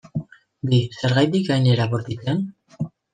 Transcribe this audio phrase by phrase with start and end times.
[0.69, 2.41] Bi, zergatik hain era bortitzean?